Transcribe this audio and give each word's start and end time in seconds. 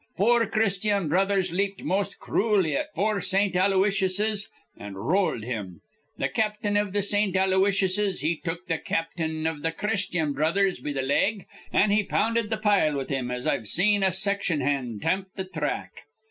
Four 0.17 0.47
Christyan 0.47 1.09
Brothers 1.09 1.51
leaped 1.53 1.83
most 1.83 2.17
crooly 2.17 2.75
at 2.75 2.91
four 2.95 3.21
Saint 3.21 3.53
Aloysiuses, 3.55 4.47
an' 4.75 4.95
rolled 4.95 5.41
thim. 5.43 5.81
Th' 6.19 6.33
cap'n 6.33 6.75
iv 6.75 6.91
th' 6.91 7.03
Saint 7.05 7.35
Aloysiuses 7.35 8.21
he 8.21 8.35
took 8.43 8.65
th' 8.67 8.83
cap'n 8.83 9.45
iv 9.45 9.61
th' 9.61 9.77
Christyan 9.77 10.33
Brothers 10.33 10.79
be 10.79 10.91
th' 10.91 11.03
leg, 11.03 11.45
an' 11.71 11.91
he 11.91 12.01
pounded 12.01 12.49
th' 12.49 12.59
pile 12.63 12.97
with 12.97 13.11
him 13.11 13.29
as 13.29 13.45
I've 13.45 13.67
seen 13.67 14.01
a 14.01 14.11
section 14.11 14.61
hand 14.61 15.03
tamp 15.03 15.27
th' 15.37 15.53
thrack. 15.53 15.91